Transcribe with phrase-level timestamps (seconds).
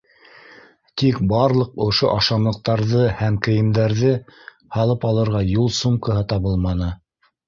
[1.01, 4.13] Тик барлыҡ ошо ашамлыҡтарҙы һәм кейемдәрҙе
[4.79, 6.89] һалып алырға юл сумкаһы табылманы.